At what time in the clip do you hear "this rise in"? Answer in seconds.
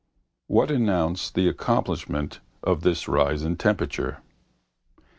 2.81-3.55